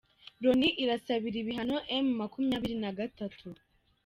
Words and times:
Loni 0.41 0.69
irasabira 0.83 1.37
ibihano 1.43 1.77
M 2.03 2.05
makumyabiri 2.19 2.75
nagatatu 2.81 3.47